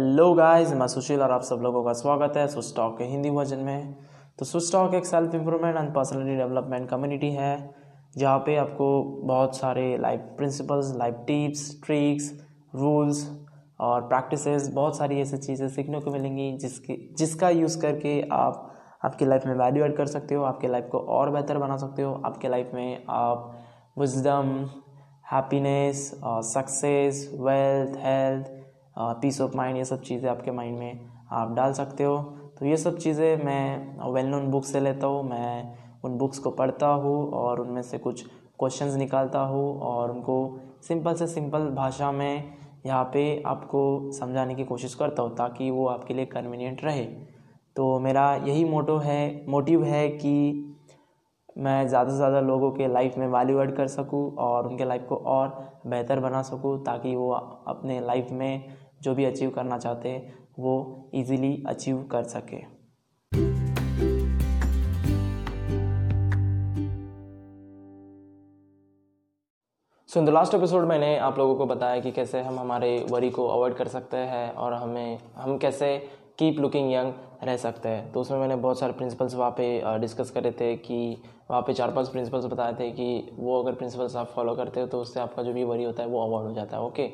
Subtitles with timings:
[0.00, 3.30] Hello guys मैं सुशील और आप सब लोगों का स्वागत है सुस टॉक के हिंदी
[3.30, 3.94] वर्जन में।
[4.38, 7.74] तो सुस टॉक एक self improvement and personality development community है,
[8.16, 12.30] जहाँ पे आपको बहुत सारे life principles life tips tricks
[12.74, 13.20] rules
[13.80, 18.72] और प्रैक्टिसेस बहुत सारी ऐसी चीज़ें सीखने को मिलेंगी जिसकी, जिसका यूज़ करके आप
[19.04, 22.02] आपकी लाइफ में वैल्यू ऐड कर सकते हो, आपके लाइफ को और बेहतर बना सकते
[22.02, 23.52] हो, आपके लाइफ में आप
[23.98, 24.66] विजडम
[25.32, 28.58] हैप्पीनेस और success wealth health
[28.96, 31.00] peace of mind ये सब चीज़ें आपके माइंड में
[31.32, 32.16] आप डाल सकते हो।
[32.58, 36.50] तो ये सब चीज़ें मैं वेल नोन बुक से लेता हूँ, मैं उन बुक्स को
[36.50, 38.24] पढ़ता हूँ और उनमें से कुछ
[38.58, 42.52] क्वेश्चंस निकालता हूँ और उनको सिंपल से सिंपल भाषा में
[42.86, 47.04] यहाँ पे आपको समझाने की कोशिश करता हूँ ताकि वो आपके लिए कन्वीनियंट रहे।
[47.76, 50.69] तो मेरा यही मोटो है मोटिव है कि
[51.58, 55.06] मैं ज़्यादा से ज़्यादा लोगों के लाइफ में वैल्यू ऐड कर सकूँ और उनके लाइफ
[55.08, 55.48] को और
[55.86, 61.10] बेहतर बना सकूँ ताकि वो अपने लाइफ में जो भी अचीव करना चाहते हैं, वो
[61.14, 62.80] इजीली अचीव कर सके।
[70.08, 73.30] So in the last episode मैंने आप लोगों को बताया कि कैसे हम हमारे वरी
[73.30, 75.90] को अवॉइड कर सकते हैं और हमें, हम कैसे
[76.40, 77.12] कीप लुकिंग यंग
[77.44, 81.22] रह सकते हैं। तो उसमें मैंने बहुत सारे प्रिंसिपल्स वहाँ पे डिस्कस करे थे कि
[81.50, 84.86] वहाँ पे चार पाँच प्रिंसिपल्स बताए थे कि वो अगर प्रिंसिपल्स आप फॉलो करते हो
[84.86, 87.08] तो उससे आपका जो भी वरी होता है वो अवॉइड हो जाता है ओके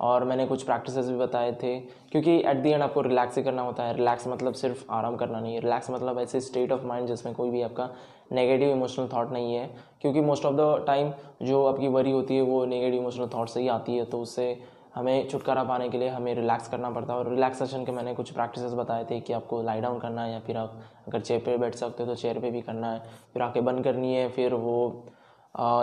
[0.00, 1.78] और मैंने कुछ प्रैक्टिस भी बताए थे,
[2.12, 5.40] क्योंकि एट दी एंड आपको रिलैक्स ही करना होता है। रिलैक्स मतलब सिर्फ़ आराम करना
[5.40, 7.88] नहीं है। रिलैक्स मतलब ऐसे स्टेट ऑफ़ माइंड जिसमें कोई भी आपका
[8.32, 9.66] नेगेटिव इमोशनल थाट नहीं है।
[10.00, 13.60] क्योंकि मोस्ट ऑफ़ द टाइम जो आपकी वरी होती है वो नेगेटिव इमोशनल थाट से
[13.60, 14.52] ही आती है तो उससे
[14.94, 18.30] हमें छुटकारा पाने के लिए हमें रिलैक्स करना पड़ता है और रिलैक्सेशन के मैंने कुछ
[18.30, 21.56] प्रैक्टिसेस बताए थे कि आपको लाई डाउन करना है या फिर आप अगर चेयर पे
[21.58, 22.98] बैठ सकते हो तो चेयर पे भी करना है
[23.32, 25.06] फिर आके बंद करनी है फिर वो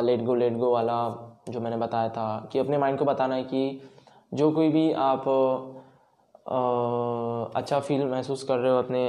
[0.01, 0.99] लेट गो लेट गो वाला
[1.49, 3.81] जो मैंने बताया था कि अपने माइंड को बताना है कि
[4.33, 5.27] जो कोई भी आप
[6.47, 9.03] आ, अच्छा फील महसूस कर रहे हो अपने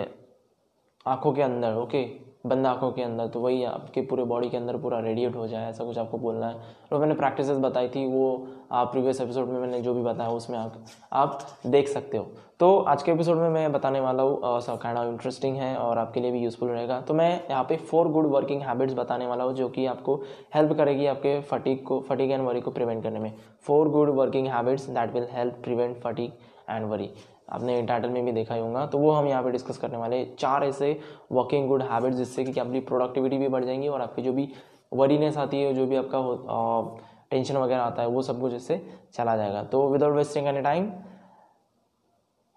[1.07, 4.77] आँखों के अंदर ओके बंद आँखों के अंदर तो वही आपके पूरे बॉडी के अंदर
[4.77, 6.57] पूरा रेडिएट हो जाए, ऐसा कुछ आपको बोलना है।
[6.93, 10.57] और मैंने प्रैक्टिसेस बताई थी, वो आप प्रीवियस एपिसोड में मैंने जो भी बताया, उसमें
[10.59, 12.27] आप आप देख सकते हो।
[12.61, 16.21] तो आज के एपिसोड में मैं बताने वाला हूँ सब ऑफ़ इंटरेस्टिंग है और आपके
[16.21, 19.55] लिए भी यूज़फुल रहेगा। तो मैं यहाँ पे फोर गुड वर्किंग हैबिट्स बताने वाला हूँ,
[19.55, 20.15] जो कि आपको
[20.55, 24.47] हेल्प करेगी आपके फटीक को फटीक एंड वरी को प्रिवेंट करने में। Four good working
[24.49, 26.39] habits that will help prevent fatigue
[26.71, 27.11] and worry
[27.53, 30.25] आपने टाइटल में भी देखा ही होगा तो वो हम यहाँ पे डिस्कस करने वाले
[30.39, 30.99] चार ऐसे
[31.33, 34.49] वर्किंग गुड हैबिट्स जिससे कि आपकी प्रोडक्टिविटी भी बढ़ जाएँगी और आपकी जो भी
[34.93, 36.19] वरीनेस आती है, जो भी आपका
[37.31, 38.81] टेंशन वगैरह आता है, वो सब कुछ इससे
[39.15, 40.91] चला जाएगा। तो विदाउट वेस्टिंग एनी टाइम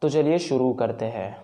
[0.01, 1.42] तो चलिए शुरू करते हैं।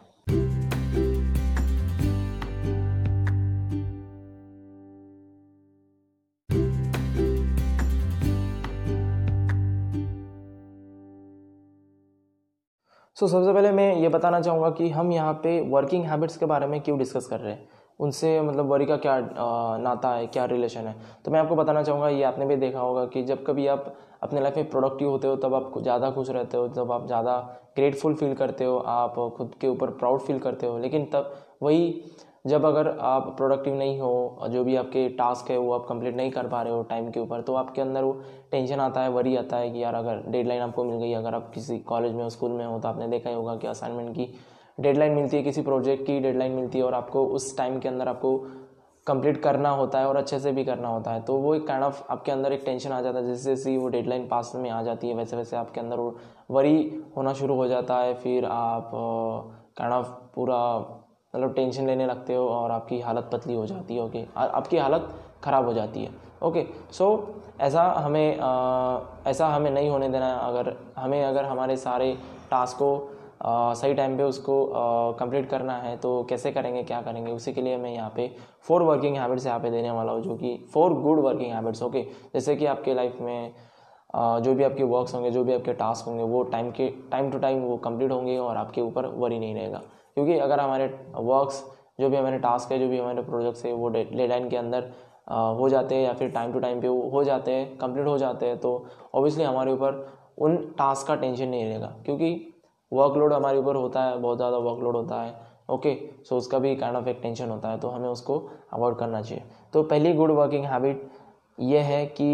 [13.20, 16.46] सो so, सबसे पहले मैं ये बताना चाहूँगा कि हम यहाँ पे वर्किंग हैबिट्स के
[16.46, 17.68] बारे में क्यों डिस्कस कर रहे हैं?
[18.00, 19.18] उनसे मतलब वरी का क्या
[19.78, 20.96] नाता है क्या रिलेशन है?
[21.26, 23.94] तो मैं आपको बताना चाहूँगा ये आपने भी देखा होगा कि जब कभी आप
[24.24, 27.38] अपने लाइफ में प्रोडक्टिव होते हो तब आप ज़्यादा खुश रहते हो तब आप ज़्यादा
[27.76, 32.04] ग्रेटफुल फील करते हो आप खुद के ऊपर प्राउड फील करते हो लेकिन तब वही
[32.46, 36.32] जब अगर आप प्रोडक्टिव नहीं हो, जो भी आपके टास्क है, वो आप कंप्लीट नहीं
[36.32, 38.14] कर पा रहे हो टाइम के ऊपर तो आपके अंदर वो
[38.52, 41.52] टेंशन आता है वरी आता है कि यार अगर डेडलाइन आपको मिल गई, अगर आप
[41.54, 44.28] किसी कॉलेज में स्कूल में हो तो आपने देखा ही होगा कि असाइनमेंट की
[44.78, 48.08] डेडलाइन मिलती है, किसी प्रोजेक्ट की डेडलाइन मिलती है और आपको उस टाइम के अंदर
[48.08, 48.38] आपको
[49.08, 51.84] कंप्लीट करना होता है और अच्छे से भी करना होता है। तो वो एक काइंड
[51.84, 54.82] ऑफ़ आपके अंदर एक टेंशन आ जाता है, जैसे जैसे वो डेडलाइन पास में आ
[54.84, 56.16] जाती है, वैसे वैसे आपके अंदर वो
[56.52, 58.92] वरी होना शुरू हो जाता है। फिर आप
[59.78, 60.58] काइंड ऑफ़ पूरा
[61.34, 65.10] मतलब टेंशन लेने लगते हो और आपकी हालत पतली हो जाती है ओके आपकी हालत
[65.44, 66.12] ख़राब हो जाती है
[66.44, 71.46] ओके सो so, ऐसा हमें आ, ऐसा हमें नहीं होने देना। है अगर हमें अगर
[71.46, 72.14] हमारे सारे
[72.52, 72.92] टास्क को
[73.42, 74.66] आ, सही टाइम पे उसको
[75.20, 77.32] कंप्लीट करना है तो कैसे करेंगे क्या करेंगे?
[77.32, 78.32] उसी के लिए मैं यहाँ पे
[78.68, 82.02] फोर वर्किंग हैबिट्स यहाँ पे देने वाला हूँ जो कि four good working habits okay
[82.34, 83.54] जैसे कि आपके लाइफ में
[84.16, 87.32] आ, जो भी आपके वर्क्स होंगे जो भी आपके टास्क होंगे वो टाइम के टाइम
[87.32, 89.82] टू टाइम वो कंप्लीट होंगे और आपके ऊपर वरी नहीं रहेगा।
[90.20, 90.86] क्योंकि अगर हमारे
[91.16, 91.64] वर्क्स
[92.00, 94.92] जो भी हमारे टास्क है, जो भी हमारे प्रोजेक्ट्स है, वो डेडलाइन के अंदर
[95.30, 98.18] हो जाते हैं या फिर टाइम टू टाइम पे वो हो जाते हैं कंप्लीट हो
[98.18, 98.72] जाते हैं तो
[99.16, 100.06] ऑब्वियसली हमारे ऊपर
[100.38, 102.32] उन टास्क का टेंशन नहीं रहेगा। क्योंकि
[102.92, 105.36] वर्कलोड हमारे ऊपर होता है, बहुत ज़्यादा वर्कलोड होता है
[105.70, 105.96] ओके
[106.26, 108.38] सो उसका भी काइंड ऑफ़ एक टेंशन होता है तो हमें उसको
[108.74, 109.44] अवॉइड करना चाहिए।
[109.74, 111.10] तो पहली गुड वर्किंग हैबिट
[111.64, 112.30] ये है कि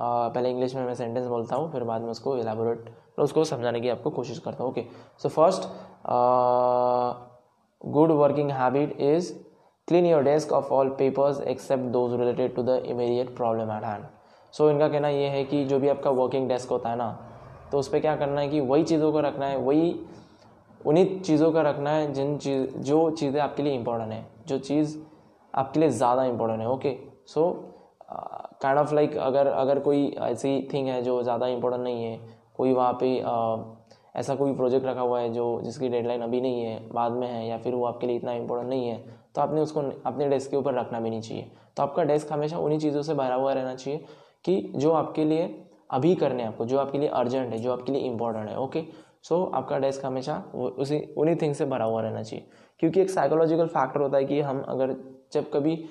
[0.00, 3.88] पहले इंग्लिश में मैं सेंटेंस बोलता हूँ, फिर बाद में उसको एलेबोरेट उसको समझाने की
[3.88, 4.84] आपको कोशिश करता हूँ। Okay
[5.22, 5.68] so first
[7.84, 9.32] good working habit is
[9.88, 14.04] clean your desk of all papers except those related to the immediate problem at hand
[14.54, 17.10] so इनका कहना ये है कि जो भी आपका वर्किंग डेस्क होता है ना
[17.72, 20.00] तो उस पर क्या करना है कि वही चीज़ों को रखना है, वही
[20.80, 24.96] उन्हीं चीज़ों का रखना है जिन चीज़, जो चीज़ें आपके लिए इंपॉर्टेंट है, जो चीज़
[25.54, 26.96] आपके लिए ज़्यादा इंपॉर्टेंट है। Okay
[27.26, 27.50] so
[28.62, 32.72] kind of like अगर अगर कोई ऐसी थिंग है जो ज़्यादा इंपॉर्टेंट नहीं है कोई
[32.72, 33.64] वहाँ पे uh,
[34.16, 37.46] ऐसा कोई प्रोजेक्ट रखा हुआ है जो जिसकी डेडलाइन अभी नहीं है बाद में है
[37.48, 38.96] या फिर वो आपके लिए इतना इंपॉर्टेंट नहीं है
[39.34, 42.58] तो आपने उसको अपने डेस्क के ऊपर रखना भी नहीं चाहिए। तो आपका डेस्क हमेशा
[42.58, 44.04] उन्हीं चीज़ों से भरा हुआ रहना चाहिए
[44.44, 45.54] कि जो आपके लिए
[45.90, 48.84] अभी करने आपको जो आपके लिए अर्जेंट है जो आपके लिए इंपॉर्टेंट है ओके
[49.22, 52.46] सो so, आपका डेस्क हमेशा उसी उन्हीं थिंग से भरा हुआ रहना चाहिए।
[52.78, 54.96] क्योंकि एक साइकोलॉजिकल फैक्टर होता है कि हम अगर
[55.32, 55.84] जब कभी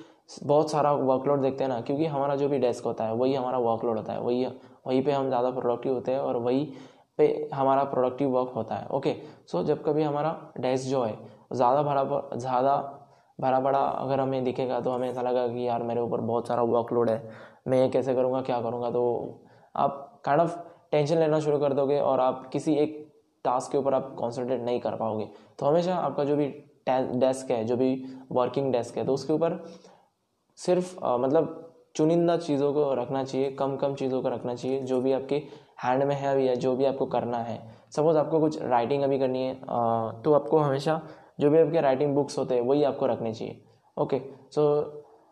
[0.43, 3.57] बहुत सारा वर्कलोड देखते हैं ना क्योंकि हमारा जो भी डेस्क होता है वही हमारा
[3.57, 4.47] वर्कलोड होता है वही
[4.85, 6.63] वहीं पे हम ज़्यादा प्रोडक्टिव होते हैं और वही
[7.17, 9.15] पे हमारा प्रोडक्टिव वर्क होता है। ओके
[9.47, 11.17] सो जब कभी हमारा डेस्क जो है
[11.53, 12.03] ज़्यादा भरा
[12.35, 12.75] ज़्यादा
[13.39, 16.61] भरा पड़ा अगर हमें दिखेगा तो हमें ऐसा लगा कि यार मेरे ऊपर बहुत सारा
[16.63, 17.21] वर्कलोड है
[17.67, 18.89] मैं ये कैसे करूँगा क्या करूँगा?
[18.91, 19.41] तो
[19.75, 20.57] आप काइंड ऑफ़
[20.91, 23.01] टेंशन लेना शुरू कर दोगे और आप किसी एक
[23.45, 25.27] टास्क के ऊपर आप कॉन्सेंट्रेट नहीं कर पाओगे।
[25.59, 26.47] तो हमेशा आपका जो भी
[26.87, 27.93] डेस्क है जो भी
[28.31, 29.63] वर्किंग डेस्क है तो उसके ऊपर
[30.59, 31.64] सिर्फ़ आ, मतलब
[31.95, 35.41] चुनिंदा चीज़ों को रखना चाहिए कम कम चीज़ों को रखना चाहिए, जो भी आपके
[35.83, 37.59] हैंड में है या जो भी आपको करना है।
[37.91, 39.53] सपोज़ आपको कुछ राइटिंग अभी करनी है
[40.23, 41.01] तो आपको हमेशा
[41.39, 43.61] जो भी आपके राइटिंग बुक्स होते हैं, वही आपको रखने चाहिए।
[43.97, 44.19] ओके
[44.51, 44.63] सो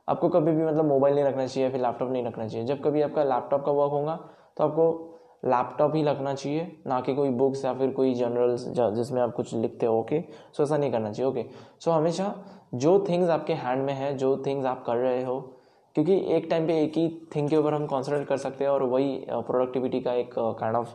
[0.08, 3.02] आपको कभी भी मतलब मोबाइल नहीं रखना चाहिए, फिर लैपटॉप नहीं रखना चाहिए। जब कभी
[3.02, 4.16] आपका लैपटॉप का वर्क होगा
[4.58, 5.10] तो आपको
[5.46, 9.54] लैपटॉप ही रखना चाहिए, ना कि कोई बुक्स या फिर कोई जर्नल्स जिसमें आप कुछ
[9.54, 10.22] लिखते हो ओके
[10.54, 11.46] सो ऐसा नहीं करना चाहिए ओके
[11.80, 12.34] सो हमेशा
[12.76, 15.53] जो थिंग्स आपके हैंड में है, जो थिंग्स आप कर रहे हो
[15.96, 18.84] क्योंकि एक टाइम पे एक ही थिंग के ऊपर हम कॉन्सेंट्रेट कर सकते हैं और
[18.86, 20.90] वही प्रोडक्टिविटी का एक काइंड ऑफ़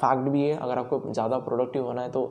[0.00, 2.26] फैक्ट भी है। अगर आपको ज़्यादा प्रोडक्टिव होना है तो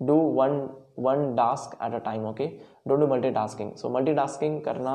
[0.00, 0.60] do one
[0.98, 2.46] one task at a time okay
[2.88, 4.94] don't do multitasking so multitasking करना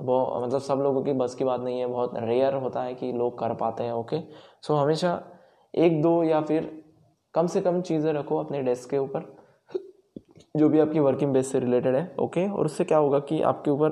[0.00, 3.12] वो मतलब सब लोगों की बस की बात नहीं है। बहुत रेयर होता है कि
[3.12, 4.20] लोग कर पाते हैं ओके
[4.62, 5.20] सो हमेशा
[5.74, 6.70] एक, दो या फिर
[7.34, 9.34] कम से कम चीज़ें रखो अपने डेस्क के ऊपर,
[10.54, 13.70] जो भी आपकी वर्किंग बेस से रिलेटेड है ओके और उससे क्या होगा कि आपके
[13.70, 13.90] ऊपर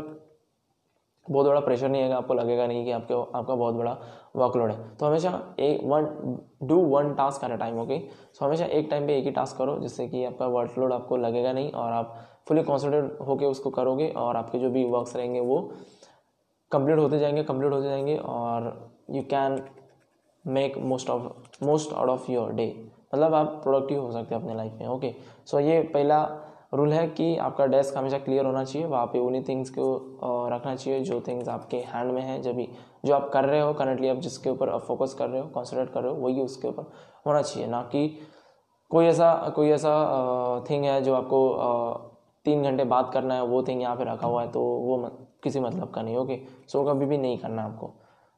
[1.26, 3.96] बहुत बड़ा प्रेशर नहीं आएगा आपको लगेगा नहीं कि आपके, आपका बहुत बड़ा
[4.36, 5.30] वर्कलोड है। तो हमेशा
[5.60, 7.98] एक one do one task at a time okay
[8.34, 11.52] so हमेशा एक टाइम पे एक ही टास्क करो, जिससे कि आपका वर्कलोड आपको लगेगा
[11.52, 12.16] नहीं और आप
[12.48, 15.60] फुली कॉन्सेंट्रेट होकर उसको करोगे और आपके जो भी वर्क्स रहेंगे वो
[16.72, 19.62] कंप्लीट होते जाएँगे कंप्लीट होते जाएँगे और you can
[20.44, 22.66] make most of most out of your day
[23.14, 25.14] मतलब आप प्रोडक्टिव हो सकते हैं अपने लाइफ में ओके
[25.46, 26.22] सो ये पहला
[26.72, 30.74] रूल है कि आपका डेस्क हमेशा क्लियर होना चाहिए वहाँ पे उन्हीं थिंग्स को रखना
[30.74, 32.68] चाहिए जो थिंग्स आपके हैंड में है जब भी
[33.04, 36.02] जो आप कर रहे हो करंटली आप जिसके ऊपर फोकस कर रहे हो कॉन्सेंट्रेट कर
[36.02, 36.90] रहे हो वही उसके ऊपर
[37.26, 38.08] होना चाहिए। ना कि
[38.90, 39.94] कोई ऐसा कोई ऐसा
[40.70, 41.40] थिंग है जो आपको
[42.46, 45.18] तीन घंटे बात करना है वो थिंग यहाँ पे रखा हुआ है तो वो मत,
[45.42, 46.38] किसी मतलब का नहीं ओके
[46.68, 47.90] सो so, कभी भी नहीं करना आपको।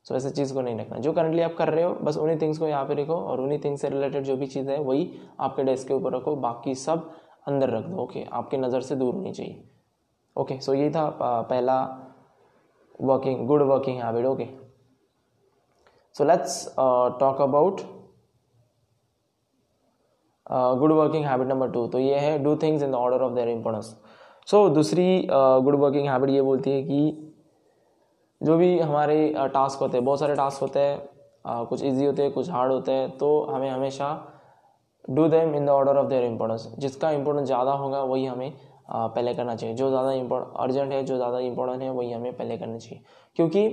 [0.07, 2.39] सो so, ऐसे चीज़ को नहीं रखना। जो करंटली आप कर रहे हो बस उन्हीं
[2.41, 5.11] थिंग्स को यहाँ पे रखो और उन्हीं थिंग्स से रिलेटेड जो भी चीज़ है वही
[5.41, 7.11] आपके डेस्क के ऊपर रखो। बाकी सब
[7.47, 9.63] अंदर रख दो। ओके, आपके नज़र से दूर होनी चाहिए।
[10.37, 11.81] ओके सो ये था पहला
[13.01, 14.49] working good working habit okay.
[16.17, 16.65] So let's
[17.21, 17.81] talk about
[20.79, 23.49] good working habit number two तो ये है do things in the order of their
[23.49, 23.95] importance
[24.49, 27.29] so दूसरी गुड वर्किंग हैबिट ये बोलती है कि
[28.41, 32.33] जो भी हमारे टास्क होते हैं, बहुत सारे टास्क होते हैं कुछ इजी होते हैं,
[32.33, 34.09] कुछ हार्ड होते हैं तो हमें हमेशा
[35.05, 38.53] do them in the order of their importance जिसका इंपॉर्टेंस ज़्यादा होगा, वही हमें
[38.91, 40.11] पहले करना चाहिए। जो ज़्यादा
[40.63, 43.03] अर्जेंट है, जो ज़्यादा इंपॉर्टेंट है, वही हमें पहले करना चाहिए।
[43.37, 43.69] क्योंकि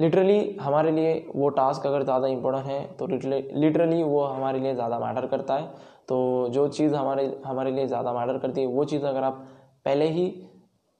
[0.00, 4.98] लिटरली हमारे लिए वो टास्क अगर ज़्यादा इंपॉर्टेंट है तो लिटरली वो हमारे लिए ज़्यादा
[4.98, 5.66] मैटर करता है।
[6.08, 9.46] तो जो चीज़ हमारे हमारे लिए ज़्यादा मैटर करती है, वो चीज़ अगर आप
[9.84, 10.28] पहले ही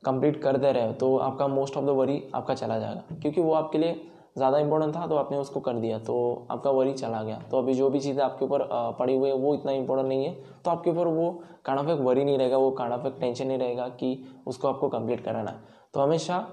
[0.02, 3.40] कंप्लीट कर दे रहे हो तो आपका मोस्ट ऑफ़ द वरी आपका चला जाएगा। क्योंकि
[3.40, 4.00] वो आपके लिए
[4.36, 7.74] ज़्यादा इंपॉर्टेंट था तो आपने उसको कर दिया। तो आपका वरी चला गया। तो अभी
[7.74, 10.34] जो भी चीज़ें आपके ऊपर पड़ी हुई है, वो इतना इंपॉर्टेंट नहीं है।
[10.64, 11.30] तो आपके ऊपर वो
[11.64, 14.68] काइंड ऑफ़ एक वरी नहीं रहेगा, वो काइंड ऑफ़ एक टेंशन नहीं रहेगा कि उसको
[14.68, 15.60] आपको कंप्लीट कराना है।
[15.94, 16.46] तो हमेशा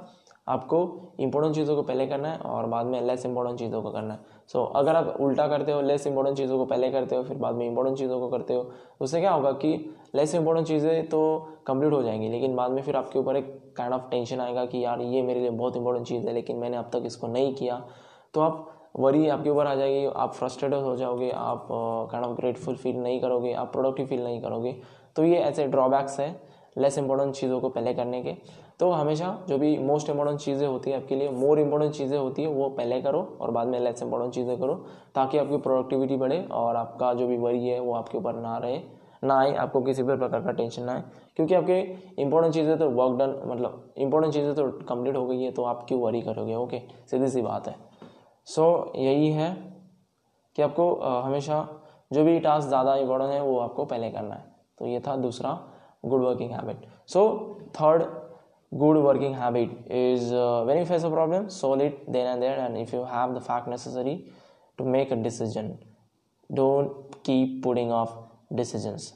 [0.48, 0.78] आपको
[1.20, 4.20] इंपॉर्टेंट चीज़ों को पहले करना है और बाद में लेस इंपॉर्टेंट चीज़ों को करना है।
[4.50, 7.38] सो so, अगर आप उल्टा करते हो लेस इंपॉर्टेंट चीज़ों को पहले करते हो फिर
[7.38, 9.74] बाद में इंपॉर्टेंट चीज़ों को करते हो उससे क्या होगा कि
[10.16, 11.20] लेस इंपॉर्टेंट चीज़ें तो
[11.68, 14.84] कंप्लीट हो जाएँगी लेकिन बाद में फिर आपके ऊपर एक काइंड ऑफ़ टेंशन आएगा कि
[14.86, 17.82] यार ये मेरे लिए बहुत इंपॉर्टेंट चीज़ है लेकिन मैंने अब तक इसको नहीं किया।
[18.34, 18.68] तो आप
[19.00, 21.68] वरी आपके ऊपर आ जाएगी आप फ्रस्ट्रेटेड हो जाओगे आप
[22.12, 24.76] काइंड ऑफ़ ग्रेटफुल फील नहीं करोगे आप प्रोडक्टिव फील नहीं करोगे।
[25.16, 26.36] तो ये ऐसे ड्रॉबैक्स हैं।
[26.80, 28.36] लेस इंपॉर्टेंट चीज़ों को पहले करने के।
[28.80, 32.42] तो हमेशा जो भी मोस्ट इंपॉर्टेंट चीज़ें होती है आपके लिए मोर इंपॉर्टेंट चीज़ें होती
[32.42, 34.76] है वो पहले करो और बाद में लेस इंपॉर्टेंट चीज़ें करो
[35.16, 38.82] ताकि आपकी प्रोडक्टिविटी बढ़े और आपका जो भी वरी है वो आपके ऊपर ना रहे
[39.24, 41.04] ना आए आपको किसी भी प्रकार का टेंशन ना आए।
[41.36, 41.80] क्योंकि आपके
[42.22, 45.84] इंपॉर्टेंट चीज़ें तो वर्क डन मतलब इंपॉर्टेंट चीज़ें तो कंप्लीट हो गई है तो आप
[45.88, 46.56] क्यों वरी करोगे?
[46.56, 47.76] ओके सीधी सी बात है।
[48.48, 49.52] सो so, यही है
[50.56, 51.68] कि आपको हमेशा
[52.12, 54.44] जो भी टास्क ज़्यादा इंपॉर्टेंट है वो आपको पहले करना है।
[54.80, 55.52] तो ये था दूसरा
[56.04, 57.22] good working habit so
[57.82, 58.04] third
[58.72, 60.34] good working habit is
[60.68, 63.68] very face a problem solve it then and there and if you have the fact
[63.68, 64.16] necessary
[64.78, 65.78] to make a decision
[66.52, 68.16] don't keep putting off
[68.56, 69.14] decisions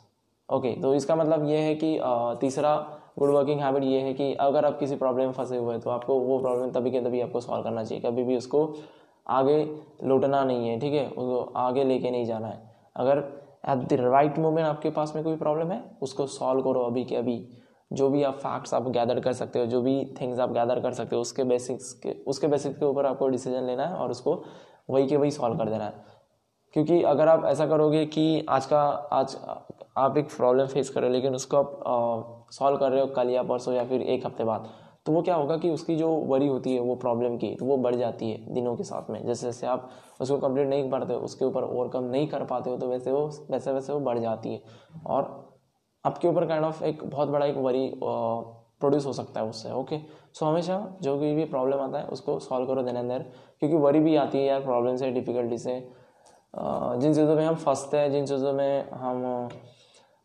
[0.49, 2.75] okay तो इसका मतलब ये है कि uh, तीसरा
[3.19, 5.89] good working habit ये है कि अगर आप किसी प्रॉब्लम में फंसे हुए हैं तो
[5.89, 8.73] आपको वो प्रॉब्लम तभी के तभी आपको सॉल्व करना चाहिए कभी भी उसको
[9.27, 9.57] आगे
[10.03, 11.07] लौटना नहीं है, ठीक है?
[11.07, 15.35] उसको आगे लेके नहीं जाना है। अगर एट द राइट मोमेंट आपके पास में कोई
[15.35, 17.47] प्रॉब्लम है, उसको सॉल्व करो अभी के अभी।
[17.93, 20.93] जो भी आप फैक्ट्स आप गैदर कर सकते हो, जो भी थिंग्स आप गैदर कर
[20.93, 24.43] सकते हो, उसके बेसिक्स के, उसके बेसिक्स के ऊपर आपको डिसीज़न लेना है और उसको
[24.89, 25.93] वही के वही सॉल्व कर देना है।
[26.73, 28.81] क्योंकि अगर आप ऐसा करोगे कि आज का,
[29.13, 29.37] आज
[29.97, 33.29] आप एक प्रॉब्लम फेस कर रहे हो, लेकिन उसको आप सॉल्व कर रहे हो कल
[33.29, 34.69] या परसों या फिर एक हफ़्ते बाद
[35.05, 37.77] तो वो क्या होगा कि उसकी जो वरी होती है, वो प्रॉब्लम की तो वो
[37.77, 39.89] बढ़ जाती है दिनों के साथ में। जैसे जैसे आप
[40.21, 43.71] उसको कंप्लीट नहीं करते उसके ऊपर ओवरकम नहीं कर पाते हो तो वैसे वो, वैसे
[43.71, 44.61] वैसे वो बढ़ जाती है।
[45.05, 45.51] और
[46.03, 49.97] आपके ऊपर काइंड ऑफ़ एक बहुत बड़ा एक वरी प्रोड्यूस हो सकता है उससे ओके
[50.33, 53.19] सो हमेशा जो कोई भी प्रॉब्लम आता है, उसको सॉल्व करो देन एंड देर
[53.59, 55.79] क्योंकि वरी भी आती है यार प्रॉब्लम से डिफ़िकल्टी से।
[56.53, 59.49] जिन चीज़ों में हम फंसते हैं, जिन चीज़ों में हम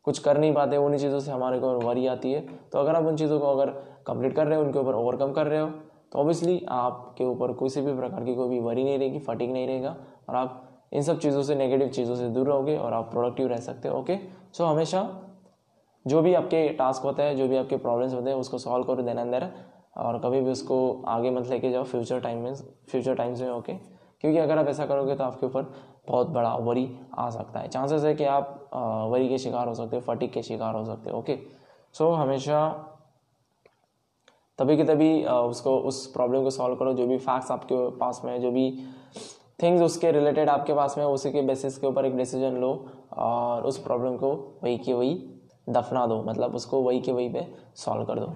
[0.07, 2.41] कुछ कर नहीं पाते, उन्हीं चीज़ों से हमारे को वरी आती है।
[2.73, 3.73] तो अगर आप उन चीज़ों को अगर
[4.09, 5.69] कंप्लीट कर रहे हो, उनके ऊपर ओवरकम कर रहे हो
[6.13, 9.67] तो ऑब्वियसली आपके ऊपर किसी भी प्रकार की कोई भी वरी नहीं रहेगी फटिंग नहीं
[9.67, 9.97] रहेगा
[10.29, 13.57] और आप इन सब चीज़ों से नेगेटिव चीज़ों से दूर रहोगे और आप प्रोडक्टिव रह
[13.61, 14.17] सकते हो ओके
[14.53, 15.09] सो हमेशा
[16.07, 19.03] जो भी आपके टास्क होते हैं, जो भी आपके प्रॉब्लम्स होते हैं, उसको सॉल्व करो
[19.03, 19.49] देन अंदर
[19.97, 20.77] और कभी भी उसको
[21.09, 22.55] आगे मत लेके जाओ फ्यूचर टाइम में
[22.91, 25.63] फ्यूचर टाइम्स में ओके क्योंकि अगर आप ऐसा करोगे तो आपके ऊपर
[26.09, 26.89] बहुत बड़ा वरी
[27.19, 28.71] आ सकता है। चांसेस है कि आप
[29.13, 31.39] वरी के शिकार हो सकते हो फटिक के शिकार हो सकते हो ओके
[31.95, 32.61] सो हमेशा
[34.59, 38.41] तभी के तभी उसको, उस प्रॉब्लम को सॉल्व करो, जो भी फैक्ट्स आपके पास में
[38.41, 38.71] जो भी
[39.63, 42.73] थिंग्स उसके रिलेटेड आपके पास में उसी के बेसिस के ऊपर एक डिसीज़न लो
[43.19, 44.31] और उस प्रॉब्लम को
[44.63, 45.15] वही के वही
[45.69, 47.47] दफना दो मतलब उसको वही के वही पे
[47.77, 48.33] सॉल्व कर दो।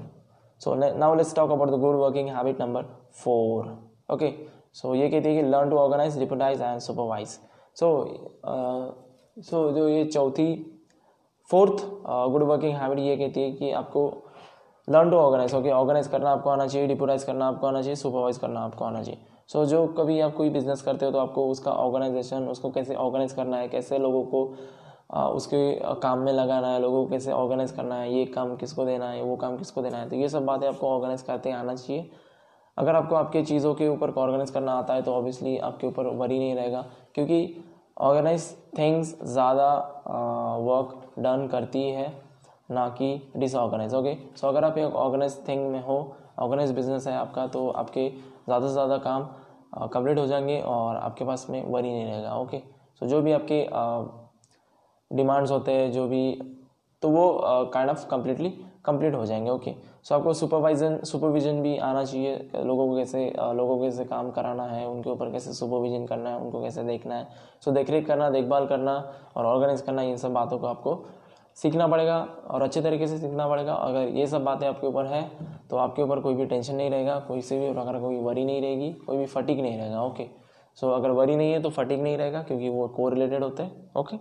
[0.61, 2.83] So now let's talk about the good working habit number
[3.15, 3.69] four
[4.13, 4.33] okay
[4.75, 7.39] so ये कहती है कि learn to organise prioritise and supervise
[7.77, 7.89] so
[9.51, 10.55] so जो ये चौथी
[11.51, 14.11] फोर्थ गुड वर्किंग हैबिट ये कहती है कि आपको
[14.89, 18.39] learn to organise okay organise करना आपको आना चाहिए डिपोराइज करना आपको आना चाहिए सुपरवाइज
[18.39, 21.47] करना आपको आना चाहिए। सो so, जो कभी आप कोई बिज़नेस करते हो तो आपको
[21.51, 24.55] उसका ऑर्गेनाइजेशन उसको कैसे ऑर्गेनाइज करना है कैसे लोगों को
[25.11, 25.73] आ, उसके
[26.03, 29.23] काम में लगाना है लोगों को कैसे ऑर्गेनाइज करना है ये काम किसको देना है
[29.23, 32.11] वो काम किसको देना है तो ये सब बातें आपको ऑर्गेनाइज करते आना चाहिए।
[32.77, 36.39] अगर आपको आपके चीज़ों के ऊपर ऑर्गेनाइज करना आता है तो ऑब्वियसली आपके ऊपर वरी
[36.39, 36.85] नहीं रहेगा
[37.15, 37.65] क्योंकि
[38.01, 39.69] ऑर्गेनाइज थिंग्स ज़्यादा
[40.61, 42.07] वर्क डन करती है।
[42.73, 45.99] ना कि डिसऑर्गेनाइज ओके सो अगर आप एक ऑर्गेनाइज थिंग में हो
[46.39, 49.29] ऑर्गेनाइज बिज़नेस है आपका तो आपके ज़्यादा से ज़्यादा काम
[49.89, 52.59] कंप्लीट हो जाएँगे और आपके पास में वरी नहीं रहेगा ओके
[53.01, 53.67] सो जो भी आपके
[55.11, 56.41] डिमांड्स होते हैं, जो भी
[57.03, 58.49] तो वो काइंड ऑफ़ कम्प्लीटली
[58.85, 59.75] कंप्लीट हो जाएँगे ओके
[60.05, 63.25] सो आपको सुपरवाइजन सुपरविजन भी आना चाहिए, लोगों को कैसे
[63.57, 67.15] लोगों को कैसे काम कराना है, उनके ऊपर कैसे सुपरविजन करना है, उनको कैसे देखना
[67.15, 67.29] है।
[67.65, 68.95] सो देख रेख करना, देखभाल करना
[69.37, 70.95] और ऑर्गेनाइज करना, इन सब बातों को आपको
[71.57, 75.23] सीखना पड़ेगा और अच्छे तरीके से सीखना पड़ेगा। अगर ये सब बातें आपके ऊपर है
[75.71, 78.61] तो आपके ऊपर कोई भी टेंशन नहीं रहेगा कोई से भी प्रकार कोई वरी नहीं
[78.63, 80.27] रहेगी कोई भी फटिक नहीं रहेगा ओके
[80.79, 83.91] सो अगर वरी नहीं है तो फटिक नहीं रहेगा क्योंकि वो को रिलेटेड होते हैं
[83.97, 84.17] ओके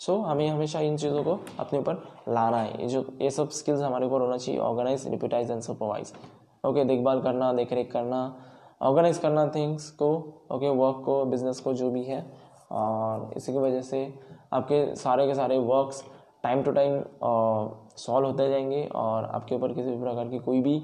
[0.00, 3.50] सो so, हमें हमेशा इन चीज़ों को अपने ऊपर लाना है। ये जो ये सब
[3.50, 6.12] स्किल्स हमारे ऊपर होना चाहिए organise prioritise and supervise
[6.64, 8.20] okay देखभाल करना देख रेख करना
[8.82, 10.10] ऑर्गेनाइज करना थिंग्स को
[10.52, 12.24] ओके वर्क को बिज़नेस को जो भी है।
[12.72, 14.02] और इसी की वजह से
[14.52, 16.02] आपके सारे के सारे works
[16.44, 17.02] time to time
[17.96, 20.78] solve होते जाएँगे और आपके ऊपर किसी भी प्रकार की कोई भी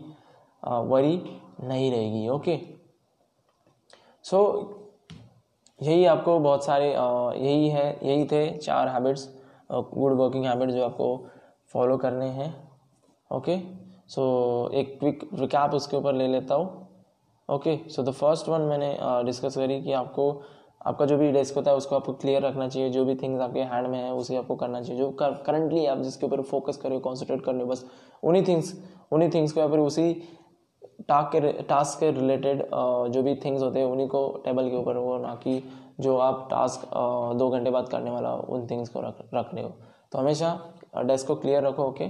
[0.65, 1.17] वरी
[1.63, 2.59] नहीं रहेगी ओके
[4.25, 4.41] सो
[5.83, 9.29] यही आपको बहुत सारे यही है, यही थे चार हैबिट्स
[9.73, 11.27] गुड वर्किंग हैबिट्स जो आपको
[11.73, 12.51] फॉलो करने हैं
[13.31, 13.57] ओके
[14.09, 14.23] सो
[14.75, 16.89] एक क्विक रिकैप उसके ऊपर ले लेता हूँ
[17.49, 20.33] okay so the first one मैंने डिस्कस करी कि आपको
[20.81, 23.61] आपका जो भी डेस्क होता है, उसको आपको क्लियर रखना चाहिए। जो भी थिंग्स आपके
[23.63, 26.99] हैंड में है, उसे आपको करना चाहिए। जो करंटली आप जिसके ऊपर फोकस कर रहे
[26.99, 27.85] हो कॉन्सेंट्रेट कर रहे हो, बस
[28.23, 28.75] उन्हीं थिंग्स
[29.13, 30.13] उन्हीं थिंग्स को या फिर उसी
[31.09, 32.63] टास्क के टास्क के रिलेटेड
[33.13, 35.63] जो भी थिंग्स होते हैं, उन्हीं को टेबल के ऊपर हो, ना कि
[36.01, 36.89] जो आप टास्क
[37.39, 39.73] दो घंटे बाद करने वाला हो, उन थिंग्स को रख रख रहे हो।
[40.13, 40.59] तो हमेशा
[41.07, 42.09] डेस्क को क्लियर रखो ओके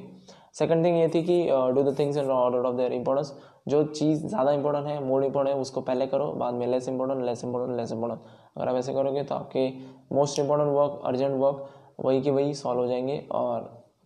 [0.55, 1.43] सेकंड थिंग ये थी कि
[1.75, 3.33] do the things in order of their importance
[3.69, 7.25] जो चीज़ ज़्यादा इंपॉर्टेंट है मोर इंपॉर्टेंट है, उसको पहले करो, बाद में less important
[7.25, 8.21] less important less important
[8.61, 9.69] अगर आप ऐसे करोगे तो आपके
[10.13, 11.69] most important work urgent work
[12.01, 13.61] वही के वही सॉल्व हो जाएँगे और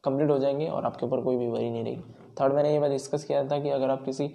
[0.05, 2.91] कंप्लीट हो जाएँगे और आपके ऊपर कोई भी वरी नहीं रहेगी। थर्ड मैंने ये बात
[2.91, 4.27] डिस्कस किया था कि अगर आप किसी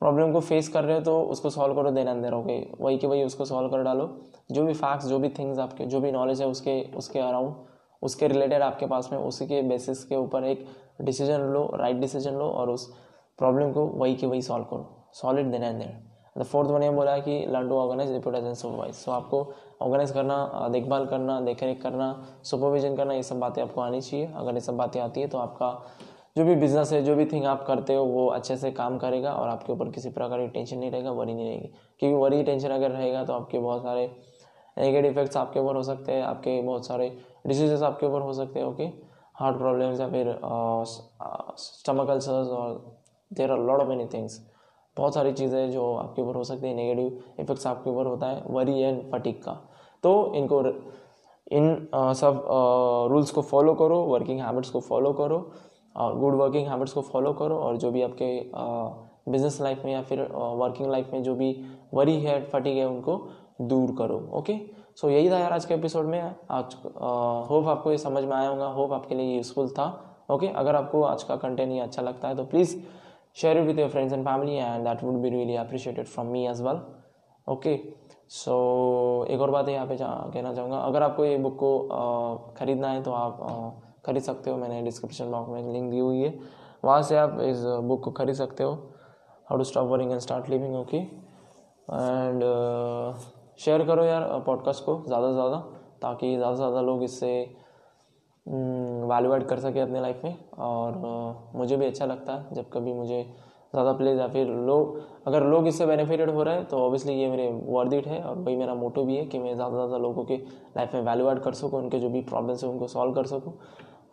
[0.00, 3.06] प्रॉब्लम को फेस कर रहे हो तो उसको सॉल्व करो, देन अंदर ओके वही के
[3.06, 4.08] वही उसको सॉल्व कर डालो।
[4.52, 7.54] जो भी फैक्ट्स जो भी थिंग्स आपके, जो भी नॉलेज है उसके उसके अराउंड
[8.02, 10.66] उसके रिलेटेड आपके पास में, उसी के बेसिस के ऊपर एक
[11.02, 12.86] डिसीज़न लो राइट डिसीज़न लो और उस
[13.38, 16.02] प्रॉब्लम को वही के वही सॉल्व करो। Solid then and then
[16.36, 19.40] the fourth one ये बोला है कि learn to organise prioritise supervise so आपको
[19.82, 22.08] ऑर्गेनाइज करना देखभाल करना देख रेख करना
[22.44, 25.38] सुपरविजन करना, ये सब बातें आपको आनी चाहिए। अगर ये सब बातें आती है तो
[25.38, 25.70] आपका
[26.36, 29.32] जो भी बिज़नेस है, जो भी थिंग आप करते हो, वो अच्छे से काम करेगा
[29.32, 31.68] और आपके ऊपर किसी प्रकार की टेंशन नहीं रहेगा वरी नहीं रहेगी।
[32.00, 34.06] क्योंकि वरी टेंशन अगर रहेगा तो आपके बहुत सारे
[34.76, 37.08] नेगेटिव इफेक्ट्स आपके ऊपर हो सकते हैं, आपके बहुत सारे
[37.46, 38.84] डिसीजेस आपके ऊपर हो सकते हैं ओके
[39.34, 40.38] हार्ट प्रॉब्लम्स या फिर
[41.58, 42.98] स्टमक अल्सर्स और
[43.30, 44.40] there are lot of many things
[44.96, 48.42] बहुत सारी चीज़ें जो आपके ऊपर हो सकती है नेगेटिव इफेक्ट्स आपके ऊपर होता है
[48.50, 49.52] वरी एंड फटिक का।
[50.02, 50.62] तो इनको
[51.52, 52.44] इन uh, सब
[53.10, 55.38] रूल्स को फॉलो करो वर्किंग हैबिट्स को फॉलो करो
[55.96, 58.28] और गुड वर्किंग हैबिट्स को फॉलो करो और जो भी आपके
[59.28, 61.54] बिज़नेस लाइफ में या फिर वर्किंग लाइफ में जो भी
[61.94, 63.20] वरी है फटिक है उनको
[63.60, 64.58] दूर करो ओके
[64.96, 66.76] सो यही था यार आज के एपिसोड में। आज
[67.50, 69.88] होप आपको ये समझ में आया होगा होप आपके लिए यूज़फुल था
[70.30, 72.76] ओके अगर आपको आज का कंटेंट ये अच्छा लगता है तो please
[73.38, 76.42] share it with your friends and family, and that would be really appreciated from me
[76.48, 76.78] as well.
[77.46, 77.74] Okay
[78.34, 78.54] so
[79.30, 83.12] एक और बात यहाँ पे कहना चाहूँगा। अगर आपको ये बुक को ख़रीदना है तो
[83.12, 83.38] आप
[84.06, 86.38] खरीद सकते हो। मैंने डिस्क्रिप्शन बॉक्स में लिंक दी हुई है।
[86.84, 88.72] वहाँ से आप इस बुक को खरीद सकते हो।
[89.50, 92.42] How to stop worrying and start living okay and
[93.58, 95.58] share करो यार पॉडकास्ट को ज़्यादा से ज़्यादा,
[96.02, 97.32] ताकि ज़्यादा से ज़्यादा लोग इससे
[98.46, 100.96] वैल्यू एड कर सके अपने लाइफ में और
[101.54, 103.22] मुझे भी अच्छा लगता है जब कभी मुझे
[103.72, 107.28] ज़्यादा प्लेज या फिर लोग अगर लोग इससे बेनिफिटेड हो रहे हैं तो ऑब्वियसली ये
[107.30, 109.98] मेरे वर्थ इट है और वही मेरा मोटो भी है कि मैं ज़्यादा से ज़्यादा
[109.98, 110.36] लोगों के
[110.76, 113.52] लाइफ में वैल्यू ऐड कर सकूँ, उनके जो भी प्रॉब्लम्स हैं उनको सॉल्व कर सकूँ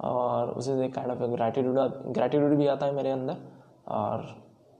[0.01, 3.37] और उसे से काइंड ऑफ़ ग्रैटिट्यूड ग्रैटिट्यूड भी आता है मेरे अंदर
[3.89, 4.25] और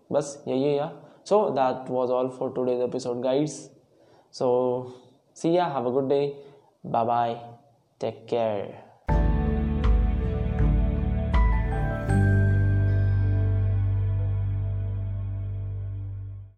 [0.10, 3.60] बस यही है यार। So that was all for today's episode guys
[4.34, 4.48] so
[5.38, 6.22] see ya have a good day
[6.86, 7.36] bye bye
[8.02, 8.83] take care